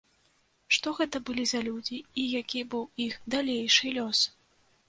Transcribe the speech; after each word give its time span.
Што 0.77 0.93
гэта 0.99 1.19
былі 1.27 1.43
за 1.51 1.61
людзі 1.67 1.99
і 2.23 2.25
які 2.39 2.65
быў 2.75 2.83
іх 3.07 3.21
далейшы 3.37 3.97
лёс? 4.01 4.19